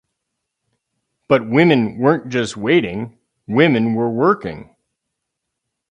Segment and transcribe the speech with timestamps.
[1.27, 4.75] But women weren't just waiting; women were working.